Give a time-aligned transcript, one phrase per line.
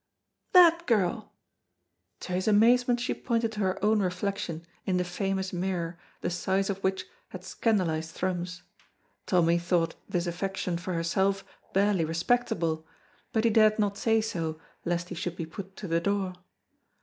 [0.53, 1.31] "That girl."
[2.21, 6.71] To his amazement she pointed to her own reflection in the famous mirror the size
[6.71, 8.63] of which had scandalized Thrums.
[9.27, 12.83] Tommy thought this affection for herself barely respectable,
[13.31, 16.33] but he dared not say so lest he should be put to the door.